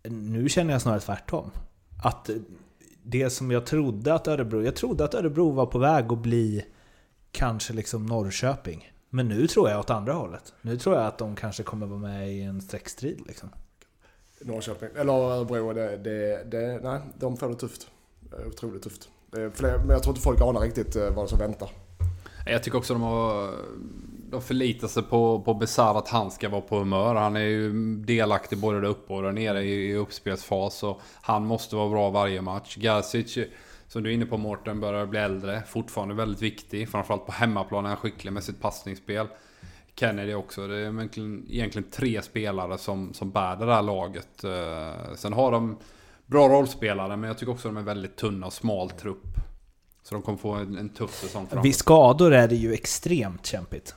Nu 0.03 0.49
känner 0.49 0.73
jag 0.73 0.81
snarare 0.81 0.99
tvärtom. 0.99 1.51
Att 2.03 2.29
det 3.03 3.29
som 3.29 3.51
jag 3.51 3.65
trodde 3.65 4.13
att 4.13 4.27
Örebro, 4.27 4.63
jag 4.63 4.75
trodde 4.75 5.03
att 5.05 5.13
Örebro 5.13 5.51
var 5.51 5.65
på 5.65 5.79
väg 5.79 6.11
att 6.11 6.19
bli 6.19 6.65
kanske 7.31 7.73
liksom 7.73 8.05
Norrköping. 8.05 8.91
Men 9.09 9.27
nu 9.27 9.47
tror 9.47 9.69
jag 9.69 9.79
åt 9.79 9.89
andra 9.89 10.13
hållet. 10.13 10.53
Nu 10.61 10.77
tror 10.77 10.95
jag 10.95 11.05
att 11.05 11.17
de 11.17 11.35
kanske 11.35 11.63
kommer 11.63 11.87
vara 11.87 11.99
med 11.99 12.31
i 12.33 12.41
en 12.41 12.61
streckstrid 12.61 13.21
liksom. 13.27 13.49
Norrköping, 14.41 14.89
eller 14.95 15.13
Örebro, 15.13 15.73
det, 15.73 15.97
det, 15.97 16.43
det, 16.43 16.79
nej, 16.83 16.99
de 17.19 17.37
får 17.37 17.49
det 17.49 17.55
tufft. 17.55 17.87
Otroligt 18.47 18.83
tufft. 18.83 19.09
Eh, 19.35 19.39
det 19.39 19.51
fler, 19.51 19.77
men 19.77 19.89
jag 19.89 20.03
tror 20.03 20.11
inte 20.11 20.23
folk 20.23 20.41
anar 20.41 20.61
riktigt 20.61 20.95
eh, 20.95 21.09
vad 21.09 21.29
som 21.29 21.39
väntar. 21.39 21.69
Jag 22.45 22.63
tycker 22.63 22.77
också 22.77 22.93
de 22.93 23.01
har... 23.01 23.49
De 24.31 24.41
förlitar 24.41 24.87
sig 24.87 25.03
på, 25.03 25.41
på 25.41 25.53
Besar 25.53 25.97
att 25.97 26.07
han 26.07 26.31
ska 26.31 26.49
vara 26.49 26.61
på 26.61 26.79
humör. 26.79 27.15
Han 27.15 27.35
är 27.35 27.39
ju 27.39 27.95
delaktig 27.95 28.57
både 28.57 28.81
där 28.81 28.87
uppe 28.87 29.13
och 29.13 29.23
där 29.23 29.31
nere 29.31 29.63
i, 29.63 29.91
i 29.91 29.95
uppspelsfas. 29.95 30.83
Och 30.83 31.01
han 31.21 31.45
måste 31.45 31.75
vara 31.75 31.89
bra 31.89 32.09
varje 32.09 32.41
match. 32.41 32.77
Garcic, 32.77 33.37
som 33.87 34.03
du 34.03 34.09
är 34.09 34.13
inne 34.13 34.25
på 34.25 34.37
Mårten, 34.37 34.79
börjar 34.79 35.05
bli 35.05 35.19
äldre. 35.19 35.63
Fortfarande 35.67 36.13
väldigt 36.13 36.41
viktig. 36.41 36.89
Framförallt 36.89 37.25
på 37.25 37.31
hemmaplan 37.31 37.85
är 37.85 37.89
han 37.89 37.97
skicklig 37.97 38.33
med 38.33 38.43
sitt 38.43 38.61
passningsspel. 38.61 39.27
Kennedy 39.95 40.33
också. 40.33 40.67
Det 40.67 40.75
är 40.75 40.79
egentligen, 40.79 41.45
egentligen 41.49 41.89
tre 41.91 42.21
spelare 42.21 42.77
som, 42.77 43.13
som 43.13 43.31
bär 43.31 43.55
det 43.55 43.65
där 43.65 43.81
laget. 43.81 44.43
Eh, 44.43 45.15
sen 45.15 45.33
har 45.33 45.51
de 45.51 45.77
bra 46.31 46.47
rollspelare, 46.49 47.17
men 47.17 47.27
jag 47.27 47.37
tycker 47.37 47.51
också 47.51 47.67
de 47.67 47.77
är 47.77 47.81
väldigt 47.81 48.15
tunna 48.15 48.45
och 48.45 48.53
smal 48.53 48.89
trupp. 48.89 49.23
Så 50.03 50.15
de 50.15 50.21
kommer 50.21 50.37
få 50.37 50.51
en, 50.53 50.77
en 50.77 50.89
tuff 50.89 51.15
säsong 51.19 51.47
framåt. 51.47 51.65
Vid 51.65 51.75
skador 51.75 52.33
är 52.33 52.47
det 52.47 52.55
ju 52.55 52.73
extremt 52.73 53.45
kämpigt. 53.45 53.95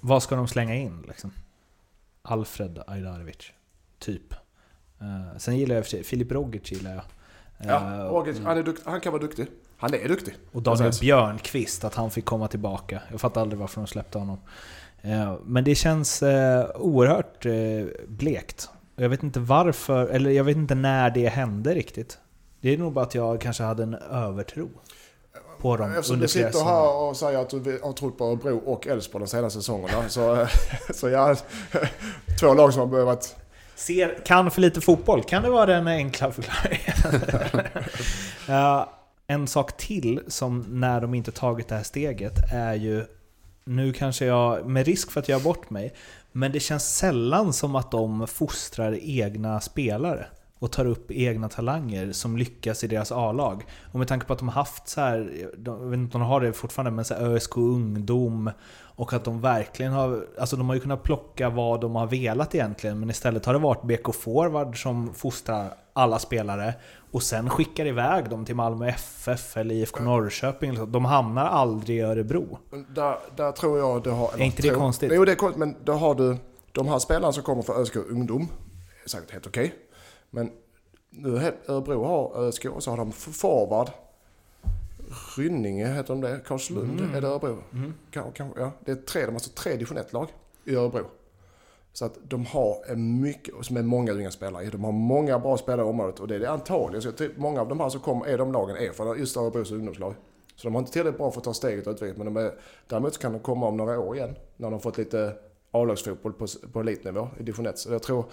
Vad 0.00 0.22
ska 0.22 0.36
de 0.36 0.48
slänga 0.48 0.74
in 0.74 1.04
liksom? 1.08 1.32
Alfred 2.22 2.82
Ajdarevic. 2.86 3.52
Typ. 3.98 4.32
Eh, 5.00 5.38
sen 5.38 5.56
gillar 5.56 5.74
jag 5.74 5.84
för 5.84 5.90
sig, 5.90 6.04
Filip 6.04 6.32
Rogic 6.32 6.72
gillar 6.72 6.94
jag. 6.94 7.02
Ja, 7.58 7.94
Eh, 7.94 8.04
Rogic, 8.12 8.40
han, 8.44 8.58
är 8.58 8.62
dukt, 8.62 8.82
han 8.86 9.00
kan 9.00 9.12
vara 9.12 9.22
duktig. 9.22 9.46
Han 9.76 9.94
är 9.94 10.08
duktig. 10.08 10.34
Och 10.52 10.62
Daniel 10.62 10.84
Precis. 10.84 11.00
Björnqvist, 11.00 11.84
att 11.84 11.94
han 11.94 12.10
fick 12.10 12.24
komma 12.24 12.48
tillbaka. 12.48 13.02
Jag 13.10 13.20
fattar 13.20 13.40
aldrig 13.40 13.58
varför 13.60 13.80
de 13.80 13.86
släppte 13.86 14.18
honom. 14.18 14.38
Eh, 15.02 15.36
Men 15.44 15.64
det 15.64 15.74
känns 15.74 16.22
oerhört 16.74 17.46
blekt. 18.08 18.70
Och 18.98 19.04
Jag 19.04 19.08
vet 19.08 19.22
inte 19.22 19.40
varför, 19.40 20.06
eller 20.06 20.30
jag 20.30 20.44
vet 20.44 20.56
inte 20.56 20.74
när 20.74 21.10
det 21.10 21.28
hände 21.28 21.74
riktigt. 21.74 22.18
Det 22.60 22.74
är 22.74 22.78
nog 22.78 22.92
bara 22.92 23.04
att 23.04 23.14
jag 23.14 23.40
kanske 23.40 23.62
hade 23.62 23.82
en 23.82 23.94
övertro 23.94 24.68
på 25.60 25.76
dem 25.76 25.90
Eftersom 25.90 26.14
under 26.14 26.26
du 26.26 26.32
sitter 26.32 26.64
här 26.64 26.96
och 26.96 27.16
säger 27.16 27.38
att 27.38 27.50
du 27.50 27.80
har 27.82 27.92
trott 27.92 28.18
på 28.18 28.24
Örebro 28.24 28.58
och 28.58 28.86
Elfsborg 28.86 29.24
de 29.24 29.30
senaste 29.30 29.58
säsongerna. 29.58 30.08
Så, 30.08 30.46
så 30.94 31.08
jag 31.08 31.38
två 32.40 32.54
lag 32.54 32.74
som 32.74 32.92
har 32.92 33.04
varit... 33.04 33.36
Ser, 33.74 34.24
kan 34.24 34.50
för 34.50 34.60
lite 34.60 34.80
fotboll, 34.80 35.24
kan 35.24 35.42
det 35.42 35.50
vara 35.50 35.66
den 35.66 35.88
enkla 35.88 36.32
förklaringen? 36.32 36.94
En 39.30 39.46
sak 39.46 39.76
till 39.76 40.20
som 40.28 40.64
när 40.68 41.00
de 41.00 41.14
inte 41.14 41.32
tagit 41.32 41.68
det 41.68 41.74
här 41.74 41.82
steget 41.82 42.52
är 42.52 42.74
ju 42.74 43.04
nu 43.68 43.92
kanske 43.92 44.26
jag, 44.26 44.66
med 44.66 44.86
risk 44.86 45.10
för 45.10 45.20
att 45.20 45.28
göra 45.28 45.40
bort 45.40 45.70
mig, 45.70 45.94
men 46.32 46.52
det 46.52 46.60
känns 46.60 46.96
sällan 46.96 47.52
som 47.52 47.74
att 47.74 47.90
de 47.90 48.26
fostrar 48.26 48.98
egna 49.02 49.60
spelare 49.60 50.26
och 50.58 50.72
tar 50.72 50.84
upp 50.84 51.10
egna 51.10 51.48
talanger 51.48 52.12
som 52.12 52.36
lyckas 52.36 52.84
i 52.84 52.86
deras 52.86 53.12
A-lag. 53.12 53.66
Och 53.92 53.98
med 53.98 54.08
tanke 54.08 54.26
på 54.26 54.32
att 54.32 54.38
de 54.38 54.48
har 54.48 54.54
haft 54.54 54.88
så 54.88 55.00
här, 55.00 55.48
de, 55.56 55.82
jag 55.82 55.88
vet 55.88 55.98
inte 55.98 56.16
om 56.16 56.20
de 56.20 56.28
har 56.28 56.40
det 56.40 56.52
fortfarande, 56.52 56.90
men 56.90 57.04
så 57.04 57.14
här 57.14 57.26
ÖSK 57.26 57.56
ungdom 57.56 58.50
och 58.98 59.12
att 59.12 59.24
de 59.24 59.40
verkligen 59.40 59.92
har, 59.92 60.26
alltså 60.38 60.56
de 60.56 60.68
har 60.68 60.74
ju 60.74 60.80
kunnat 60.80 61.02
plocka 61.02 61.50
vad 61.50 61.80
de 61.80 61.96
har 61.96 62.06
velat 62.06 62.54
egentligen, 62.54 63.00
men 63.00 63.10
istället 63.10 63.46
har 63.46 63.52
det 63.52 63.58
varit 63.58 63.82
BK 63.82 64.14
Forward 64.14 64.82
som 64.82 65.14
fostrar 65.14 65.74
alla 65.92 66.18
spelare 66.18 66.74
och 67.10 67.22
sen 67.22 67.50
skickar 67.50 67.86
iväg 67.86 68.30
dem 68.30 68.44
till 68.44 68.54
Malmö 68.54 68.88
FF 68.88 69.56
eller 69.56 69.74
IFK 69.74 70.02
Norrköping. 70.02 70.92
De 70.92 71.04
hamnar 71.04 71.46
aldrig 71.46 71.98
i 71.98 72.00
Örebro. 72.00 72.58
Där, 72.88 73.16
där 73.36 73.52
tror 73.52 73.78
jag 73.78 74.02
du 74.02 74.10
har... 74.10 74.30
Är 74.34 74.42
inte 74.42 74.62
det 74.62 74.68
tror, 74.68 74.78
konstigt? 74.78 75.12
Jo, 75.14 75.24
det 75.24 75.32
är 75.32 75.36
konstigt. 75.36 75.58
Men 75.58 75.76
då 75.84 75.92
har 75.92 76.14
du 76.14 76.36
de 76.72 76.88
här 76.88 76.98
spelarna 76.98 77.32
som 77.32 77.42
kommer 77.42 77.62
från 77.62 77.76
ÖSK 77.76 77.96
Ungdom. 77.96 78.48
är 79.04 79.08
säkert 79.08 79.30
helt 79.30 79.46
okej. 79.46 79.74
Men 80.30 80.50
nu 81.10 81.52
Örebro 81.66 82.04
har 82.04 82.46
ÖSK 82.46 82.64
och 82.64 82.82
så 82.82 82.90
har 82.90 82.96
de 82.96 83.12
forward. 83.12 83.90
Rynninge 85.36 85.86
heter 85.86 86.08
de 86.08 86.20
det. 86.20 86.40
Karlslund 86.46 87.00
Mm. 87.00 87.14
är 87.14 87.20
det 87.20 87.26
Örebro. 87.28 87.58
Kan, 88.10 88.32
kan, 88.32 88.48
ja, 88.56 88.70
det 88.84 88.90
är 88.90 88.96
tre, 88.96 89.20
de 89.20 89.26
har 89.26 89.32
alltså 89.34 89.50
tre 89.54 89.72
division 89.72 89.98
1-lag 89.98 90.28
i 90.64 90.74
Örebro. 90.74 91.04
Så 91.92 92.04
att 92.04 92.18
de 92.28 92.46
har 92.46 92.76
en 92.88 93.20
mycket, 93.20 93.54
som 93.62 93.76
är 93.76 93.82
många 93.82 94.12
unga 94.12 94.30
spelare. 94.30 94.64
De 94.70 94.84
har 94.84 94.92
många 94.92 95.38
bra 95.38 95.56
spelare 95.56 95.86
i 95.86 95.90
området 95.90 96.20
och 96.20 96.28
det 96.28 96.34
är 96.34 96.38
det 96.40 96.50
antagligen. 96.50 97.02
Så 97.02 97.08
jag 97.18 97.30
många 97.36 97.60
av 97.60 97.68
de 97.68 97.80
här 97.80 97.88
som 97.88 98.00
kommer, 98.00 98.26
är 98.26 98.38
de 98.38 98.52
lagen, 98.52 98.76
är 98.76 98.92
från 98.92 99.18
just 99.18 99.36
Örebros 99.36 99.70
ungdomslag. 99.70 100.14
Så 100.56 100.66
de 100.66 100.74
har 100.74 100.80
inte 100.80 100.92
tillräckligt 100.92 101.18
bra 101.18 101.30
för 101.30 101.40
att 101.40 101.44
ta 101.44 101.54
steget 101.54 101.86
och 101.86 101.92
utvecklas. 101.92 102.16
Men 102.18 102.34
de 102.34 102.36
är, 102.46 102.54
däremot 102.86 103.14
så 103.14 103.20
kan 103.20 103.32
de 103.32 103.38
komma 103.38 103.66
om 103.68 103.76
några 103.76 103.98
år 104.00 104.16
igen. 104.16 104.34
När 104.56 104.66
de 104.66 104.72
har 104.72 104.80
fått 104.80 104.98
lite 104.98 105.32
A-lagsfotboll 105.70 106.32
på, 106.32 106.46
på 106.72 106.80
elitnivå 106.80 107.28
i 107.38 107.42
division 107.42 107.66
1. 107.66 107.78
Så 107.78 107.92
jag 107.92 108.02
tror 108.02 108.24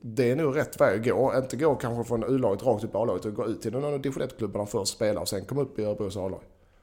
det 0.00 0.30
är 0.30 0.36
nog 0.36 0.56
rätt 0.56 0.80
väg 0.80 1.00
att 1.00 1.16
gå. 1.16 1.34
Inte 1.36 1.56
gå 1.56 1.74
kanske 1.74 2.04
från 2.04 2.24
U-laget 2.24 2.62
rakt 2.62 2.84
upp 2.84 2.94
i 2.94 2.96
A-laget 2.96 3.24
och 3.24 3.34
gå 3.34 3.46
ut 3.46 3.62
till 3.62 3.72
någon 3.72 3.84
av 3.84 4.00
division 4.00 4.22
1-klubbarna 4.22 4.66
först, 4.66 4.92
spela 4.92 5.20
och 5.20 5.28
sen 5.28 5.44
komma 5.44 5.60
upp 5.60 5.78
i 5.78 5.84
Örebros 5.84 6.16
A-lag. 6.16 6.40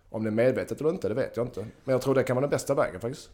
Om 0.10 0.24
det 0.24 0.30
är 0.30 0.32
medvetet 0.32 0.82
eller 0.82 0.90
inte, 0.90 1.08
det 1.08 1.14
vet 1.14 1.38
jag 1.38 1.46
inte. 1.46 1.60
Men 1.60 1.94
jag 1.94 2.02
tror 2.02 2.16
det 2.16 2.24
kan 2.24 2.36
vara 2.36 2.42
den 2.42 2.50
bästa 2.50 2.74
vägen 2.74 3.02
faktiskt. 3.02 3.30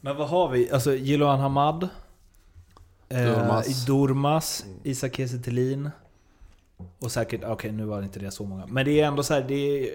Men 0.00 0.16
vad 0.16 0.28
har 0.28 0.48
vi? 0.48 0.70
Alltså 0.70 0.94
Jiloan 0.94 1.40
Hamad 1.40 1.88
Durmaz. 3.08 3.68
Eh, 3.68 3.86
Durmaz, 3.86 4.64
Isak 4.82 5.14
Kiese. 5.14 5.90
Och 6.98 7.12
säkert, 7.12 7.40
okej 7.40 7.52
okay, 7.52 7.72
nu 7.72 7.84
var 7.84 7.98
det 7.98 8.04
inte 8.04 8.18
det 8.18 8.30
så 8.30 8.44
många. 8.44 8.66
Men 8.66 8.84
det 8.84 9.00
är 9.00 9.06
ändå 9.06 9.22
så 9.22 9.34
här, 9.34 9.44
det 9.48 9.54
är 9.54 9.94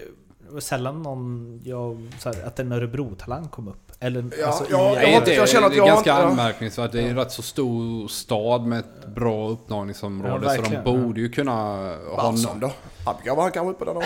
sällan 0.58 1.02
någon, 1.02 1.60
jag, 1.64 2.08
så 2.18 2.32
här, 2.32 2.46
att 2.46 2.58
en 2.58 2.72
Örebro-talang 2.72 3.48
kom 3.48 3.68
upp. 3.68 3.92
Eller, 4.00 4.24
Ja, 4.40 4.46
alltså, 4.46 4.64
ja, 4.70 5.02
i, 5.02 5.12
jag 5.12 5.24
det, 5.24 5.34
jag 5.34 5.48
känner 5.48 5.66
att 5.66 5.72
det 5.72 5.78
jag 5.78 5.86
är 5.86 5.90
har 5.90 5.96
ganska 6.04 6.12
anmärkningsvärt. 6.12 6.92
Det 6.92 7.02
är 7.02 7.08
en 7.08 7.16
rätt 7.16 7.32
så 7.32 7.42
stor 7.42 8.08
stad 8.08 8.66
med 8.66 8.78
ett 8.78 9.06
bra 9.14 9.48
uppnagningsområde. 9.48 10.54
Ja, 10.56 10.64
så 10.64 10.70
de 10.70 10.82
borde 10.84 11.20
ju 11.20 11.28
kunna 11.28 11.52
ha... 11.52 11.96
Barsson 12.16 12.60
då? 12.60 12.70
Abgar 13.04 13.36
var 13.36 13.42
han 13.42 13.52
kanske 13.52 13.70
uppe 13.70 13.84
där 13.84 13.94
då? 13.94 14.02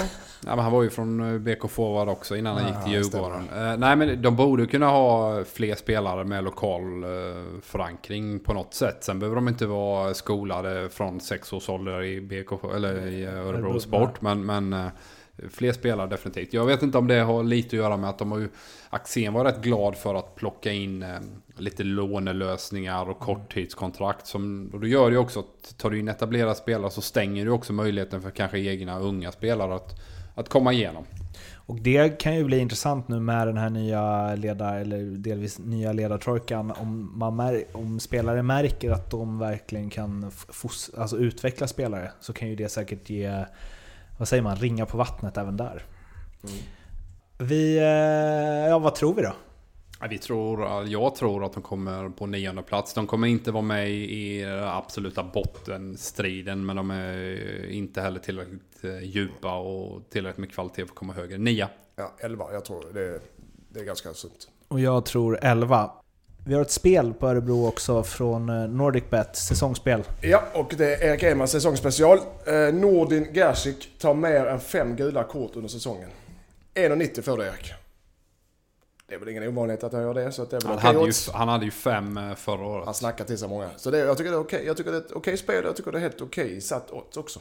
Ja, 0.47 0.57
men 0.57 0.59
han 0.59 0.73
var 0.73 0.83
ju 0.83 0.91
från 0.91 1.35
eh, 1.35 1.39
BK 1.39 1.71
Forward 1.71 2.09
också 2.09 2.37
innan 2.37 2.57
han 2.57 2.67
gick 2.67 2.85
till 2.85 2.93
Djurgården. 2.93 3.49
Eh, 3.57 3.77
nej 3.77 3.97
men 3.97 4.23
de 4.23 4.37
borde 4.37 4.67
kunna 4.67 4.87
ha 4.87 5.45
fler 5.45 5.75
spelare 5.75 6.25
med 6.25 6.45
lokal 6.45 7.05
eh, 7.05 7.11
förankring 7.63 8.41
på 8.41 8.53
något 8.53 8.75
sätt. 8.75 9.05
Sen 9.05 9.19
behöver 9.19 9.37
de 9.37 9.49
inte 9.49 9.67
vara 9.67 10.15
skolade 10.15 10.89
från 10.89 11.21
sex 11.21 11.53
års 11.53 11.69
ålder 11.69 12.03
i 12.03 12.21
BK 12.21 12.65
eller 12.75 13.07
i 13.07 13.25
Örebro 13.27 13.49
Örebro, 13.49 13.81
Sport. 13.81 14.21
Men, 14.21 14.47
men 14.47 14.73
eh, 14.73 14.87
fler 15.51 15.73
spelare 15.73 16.07
definitivt. 16.07 16.53
Jag 16.53 16.67
vet 16.67 16.83
inte 16.83 16.99
om 16.99 17.07
det 17.07 17.21
har 17.21 17.43
lite 17.43 17.69
att 17.69 17.73
göra 17.73 17.97
med 17.97 18.11
att 18.11 18.19
de 18.19 18.33
har 18.33 18.39
ju... 18.39 18.49
Axén 18.91 19.33
var 19.33 19.45
rätt 19.45 19.63
glad 19.63 19.97
för 19.97 20.15
att 20.15 20.35
plocka 20.35 20.73
in 20.73 21.03
ehm, 21.03 21.43
lite 21.57 21.85
lånelösningar 21.85 23.11
och 23.11 23.19
korttidskontrakt. 23.19 24.27
Som, 24.27 24.71
och 24.73 24.81
då 24.81 24.87
gör 24.87 25.11
det 25.11 25.15
ju 25.15 25.19
också 25.19 25.41
att 25.41 25.79
tar 25.79 25.91
du 25.91 25.99
in 25.99 26.09
etablerade 26.09 26.55
spelare 26.55 26.91
så 26.91 27.01
stänger 27.01 27.45
du 27.45 27.51
också 27.51 27.73
möjligheten 27.73 28.23
för 28.23 28.31
kanske 28.31 28.59
egna 28.59 28.99
unga 28.99 29.33
spelare 29.33 29.75
att, 29.75 30.01
att 30.35 30.49
komma 30.49 30.73
igenom. 30.73 31.05
Och 31.67 31.81
det 31.81 32.19
kan 32.19 32.37
ju 32.37 32.45
bli 32.45 32.59
intressant 32.59 33.09
nu 33.09 33.21
med 33.21 33.47
den 33.47 33.57
här 33.57 33.71
nya 33.71 34.35
ledar, 34.35 34.81
eller 34.81 35.03
delvis 35.03 35.59
nya 35.59 35.93
ledartrojkan. 35.93 36.71
Om, 36.71 37.13
man 37.19 37.37
mär, 37.37 37.65
om 37.73 38.01
spelare 38.01 38.43
märker 38.43 38.91
att 38.91 39.11
de 39.11 39.39
verkligen 39.39 39.91
kan 39.91 40.31
alltså 40.97 41.17
utveckla 41.17 41.67
spelare 41.67 42.11
så 42.21 42.33
kan 42.33 42.49
ju 42.49 42.57
det 42.57 42.69
säkert 42.69 43.11
ge, 43.11 43.45
vad 44.19 44.29
säger 44.29 44.43
man, 44.43 44.57
ringa 44.57 44.87
på 44.87 44.97
vattnet 44.97 45.37
även 45.37 45.57
där. 45.57 45.83
Vi, 47.39 47.77
eh, 47.79 48.69
ja 48.71 48.79
vad 48.79 48.95
tror 48.95 49.15
vi 49.15 49.23
då? 49.23 49.33
Vi 50.11 50.19
tror, 50.19 50.87
jag 50.89 51.15
tror 51.15 51.45
att 51.45 51.53
de 51.53 51.63
kommer 51.63 52.09
på 52.09 52.27
nionde 52.27 52.63
plats. 52.63 52.95
De 52.95 53.07
kommer 53.07 53.29
inte 53.29 53.53
vara 53.53 53.63
med 53.63 53.91
i 53.91 54.43
den 54.43 54.65
absoluta 54.65 55.25
bottenstriden. 55.25 56.67
Men 56.67 56.77
de 56.77 56.91
är 56.91 57.71
inte 57.71 58.01
heller 58.01 58.21
tillräckligt 58.21 58.85
eh, 58.85 59.03
djupa 59.03 59.57
och 59.57 60.11
tillräckligt 60.11 60.39
med 60.39 60.53
kvalitet 60.53 60.83
för 60.83 60.93
att 60.93 60.95
komma 60.95 61.13
högre. 61.13 61.39
Nia. 61.39 61.69
Ja, 61.97 62.15
11. 62.19 62.53
Jag 62.53 62.65
tror 62.65 62.85
det, 62.95 63.21
det 63.69 63.81
är 63.81 63.85
ganska 63.85 64.15
sunt. 64.15 64.49
Och 64.69 64.81
jag 64.81 65.05
tror 65.05 65.39
11. 65.43 65.91
Vi 66.47 66.55
har 66.55 66.63
ett 66.63 66.71
spel 66.71 67.15
på 67.15 67.29
Örebro 67.29 67.67
också 67.67 68.03
från 68.03 68.49
eh, 68.49 68.69
NordicBet, 68.69 69.37
säsongsspel. 69.37 70.03
Ja, 70.21 70.43
och 70.53 70.75
det 70.77 70.95
är 70.95 71.11
Erik 71.11 71.23
Ehmans 71.23 71.51
säsongsspecial. 71.51 72.19
Eh, 72.47 72.75
Nordin 72.75 73.29
Gerzik 73.35 73.99
tar 73.99 74.15
mer 74.15 74.47
än 74.47 74.61
fem 74.61 74.97
gula 74.97 75.25
kort 75.25 75.57
under 75.57 75.69
säsongen. 75.69 76.09
1,90 76.75 77.23
för 77.23 77.37
det 77.37 77.47
Erik. 77.47 77.73
Det 79.07 79.15
är 79.15 79.19
väl 79.19 79.29
ingen 79.29 79.49
ovanlighet 79.49 79.85
att 79.85 79.93
han 79.93 80.03
gör 80.03 80.15
det, 80.15 80.33
så 80.33 80.43
att 80.43 80.51
det 80.51 80.57
är 80.57 80.61
väl 80.61 80.79
Han 80.79 80.97
hade, 80.97 81.07
ju, 81.07 81.13
han 81.33 81.49
hade 81.49 81.65
ju 81.65 81.71
fem 81.71 82.17
eh, 82.17 82.35
förra 82.35 82.67
året. 82.67 82.85
Han 82.85 82.95
snackar 82.95 83.25
till 83.25 83.39
sig 83.39 83.49
många. 83.49 83.71
Så 83.77 83.91
det, 83.91 83.99
jag 83.99 84.17
tycker 84.17 84.31
det 84.31 84.37
är 84.37 84.41
okej. 84.41 84.67
Jag 84.67 84.77
tycker 84.77 84.91
det 84.91 84.97
är 84.97 85.01
ett 85.01 85.13
okej 85.13 85.37
spel. 85.37 85.65
Jag 85.65 85.77
tycker 85.77 85.93
det 85.93 85.99
är 85.99 86.03
helt 86.03 86.21
okej 86.21 86.61
satt 86.61 86.91
odds 86.91 87.17
också. 87.17 87.41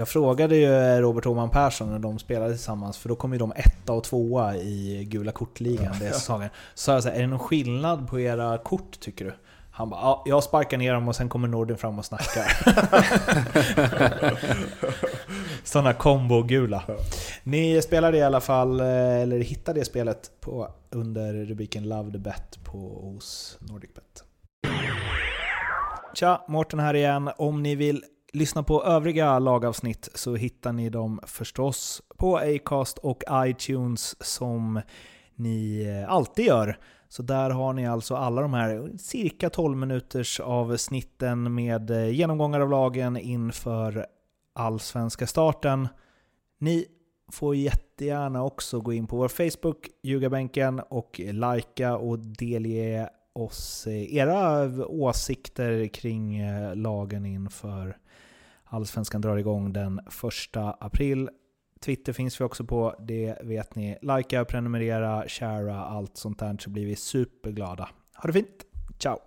Jag 0.00 0.08
frågade 0.08 0.56
ju 0.56 1.00
Robert 1.00 1.26
Åhman 1.26 1.50
Persson 1.50 1.90
när 1.90 1.98
de 1.98 2.18
spelade 2.18 2.54
tillsammans, 2.54 2.98
för 2.98 3.08
då 3.08 3.16
kom 3.16 3.32
ju 3.32 3.38
de 3.38 3.52
etta 3.56 3.92
och 3.92 4.04
tvåa 4.04 4.56
i 4.56 5.04
gula 5.10 5.32
kortligan 5.32 5.96
den 6.00 6.12
säsongen. 6.12 6.50
Så 6.74 6.82
sa 6.82 6.92
jag 6.92 7.02
så 7.02 7.08
här, 7.08 7.16
är 7.16 7.20
det 7.20 7.26
någon 7.26 7.38
skillnad 7.38 8.08
på 8.08 8.20
era 8.20 8.58
kort 8.58 9.00
tycker 9.00 9.24
du? 9.24 9.32
Han 9.70 9.90
bara, 9.90 10.00
ja, 10.00 10.22
jag 10.26 10.44
sparkar 10.44 10.78
ner 10.78 10.94
dem 10.94 11.08
och 11.08 11.16
sen 11.16 11.28
kommer 11.28 11.48
Nordin 11.48 11.76
fram 11.76 11.98
och 11.98 12.04
snackar. 12.04 12.44
Sådana 15.64 15.92
kombo-gula. 15.92 16.82
Ni 17.42 17.82
spelade 17.82 18.18
i 18.18 18.22
alla 18.22 18.40
fall, 18.40 18.80
eh, 18.80 19.20
eller 19.20 19.38
hittade 19.38 19.80
det 19.80 19.84
spelet 19.84 20.30
på, 20.40 20.68
under 20.90 21.32
rubriken 21.32 21.88
Love 21.88 22.12
the 22.12 22.18
Bet 22.18 22.58
på, 22.64 22.78
hos 22.78 23.58
NordicBet. 23.60 24.24
Tja, 26.14 26.44
Mårten 26.48 26.80
här 26.80 26.94
igen. 26.94 27.30
Om 27.36 27.62
ni 27.62 27.74
vill 27.74 28.04
lyssna 28.32 28.62
på 28.62 28.84
övriga 28.84 29.38
lagavsnitt 29.38 30.08
så 30.14 30.34
hittar 30.34 30.72
ni 30.72 30.90
dem 30.90 31.20
förstås 31.26 32.02
på 32.16 32.36
Acast 32.36 32.98
och 32.98 33.22
iTunes 33.32 34.26
som 34.26 34.80
ni 35.34 35.86
eh, 35.86 36.12
alltid 36.12 36.46
gör. 36.46 36.78
Så 37.08 37.22
där 37.22 37.50
har 37.50 37.72
ni 37.72 37.88
alltså 37.88 38.16
alla 38.16 38.42
de 38.42 38.54
här 38.54 38.90
cirka 38.98 39.50
12 39.50 39.76
minuters 39.76 40.40
avsnitten 40.40 41.54
med 41.54 41.90
eh, 41.90 42.08
genomgångar 42.08 42.60
av 42.60 42.70
lagen 42.70 43.16
inför 43.16 44.06
allsvenska 44.54 45.26
starten. 45.26 45.88
Ni 46.58 46.86
får 47.32 47.56
jättegärna 47.56 48.44
också 48.44 48.80
gå 48.80 48.92
in 48.92 49.06
på 49.06 49.16
vår 49.16 49.28
Facebook, 49.28 49.88
Ljugarbänken, 50.02 50.80
och 50.80 51.20
likea 51.20 51.96
och 51.96 52.18
delge 52.18 53.08
oss 53.32 53.86
eh, 53.86 54.14
era 54.14 54.62
åsikter 54.86 55.88
kring 55.88 56.38
eh, 56.38 56.76
lagen 56.76 57.26
inför 57.26 57.96
Allsvenskan 58.72 59.20
drar 59.20 59.36
igång 59.36 59.72
den 59.72 59.98
1 59.98 60.04
april. 60.80 61.28
Twitter 61.80 62.12
finns 62.12 62.40
vi 62.40 62.44
också 62.44 62.64
på, 62.64 62.94
det 62.98 63.38
vet 63.42 63.74
ni. 63.74 63.98
Likea, 64.02 64.44
prenumerera, 64.44 65.24
sharea, 65.28 65.76
allt 65.76 66.16
sånt 66.16 66.38
där 66.38 66.56
så 66.60 66.70
blir 66.70 66.86
vi 66.86 66.96
superglada. 66.96 67.88
Ha 68.14 68.26
det 68.26 68.32
fint! 68.32 68.66
Ciao! 68.98 69.18